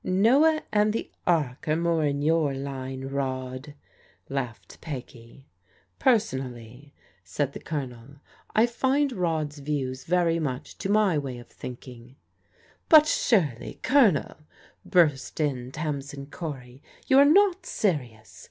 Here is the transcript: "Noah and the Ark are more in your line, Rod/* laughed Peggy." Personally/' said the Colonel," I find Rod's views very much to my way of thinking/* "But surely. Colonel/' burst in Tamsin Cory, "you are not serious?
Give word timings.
"Noah 0.03 0.63
and 0.71 0.93
the 0.93 1.11
Ark 1.27 1.67
are 1.67 1.75
more 1.75 2.03
in 2.03 2.23
your 2.23 2.55
line, 2.55 3.03
Rod/* 3.09 3.75
laughed 4.29 4.81
Peggy." 4.81 5.45
Personally/' 6.05 6.91
said 7.23 7.53
the 7.53 7.59
Colonel," 7.59 8.15
I 8.55 8.65
find 8.65 9.11
Rod's 9.11 9.59
views 9.59 10.05
very 10.05 10.39
much 10.39 10.79
to 10.79 10.89
my 10.89 11.19
way 11.19 11.37
of 11.37 11.49
thinking/* 11.49 12.15
"But 12.89 13.05
surely. 13.05 13.79
Colonel/' 13.83 14.37
burst 14.83 15.39
in 15.39 15.71
Tamsin 15.71 16.31
Cory, 16.31 16.81
"you 17.05 17.19
are 17.19 17.23
not 17.23 17.67
serious? 17.67 18.39